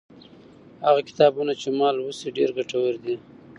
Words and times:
هغه 0.85 1.01
کتابونه 1.09 1.51
چې 1.61 1.67
ما 1.77 1.89
لوستي، 1.97 2.27
ډېر 2.37 2.49
ګټور 2.57 2.93
دي. 3.03 3.15